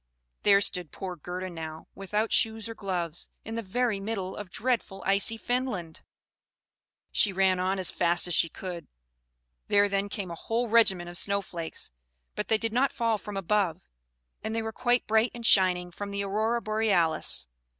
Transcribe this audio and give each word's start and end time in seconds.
There 0.41 0.61
stood 0.61 0.91
poor 0.91 1.15
Gerda 1.15 1.47
now, 1.51 1.87
without 1.93 2.33
shoes 2.33 2.67
or 2.67 2.73
gloves, 2.73 3.29
in 3.45 3.53
the 3.53 3.61
very 3.61 3.99
middle 3.99 4.35
of 4.35 4.49
dreadful 4.49 5.03
icy 5.05 5.37
Finland. 5.37 6.01
She 7.11 7.31
ran 7.31 7.59
on 7.59 7.77
as 7.77 7.91
fast 7.91 8.27
as 8.27 8.33
she 8.33 8.49
could. 8.49 8.87
There 9.67 9.87
then 9.87 10.09
came 10.09 10.31
a 10.31 10.33
whole 10.33 10.67
regiment 10.67 11.11
of 11.11 11.19
snow 11.19 11.43
flakes, 11.43 11.91
but 12.35 12.47
they 12.47 12.57
did 12.57 12.73
not 12.73 12.91
fall 12.91 13.19
from 13.19 13.37
above, 13.37 13.83
and 14.43 14.55
they 14.55 14.63
were 14.63 14.73
quite 14.73 15.05
bright 15.05 15.29
and 15.35 15.45
shining 15.45 15.91
from 15.91 16.09
the 16.09 16.23
Aurora 16.23 16.63
Borealis. 16.63 17.45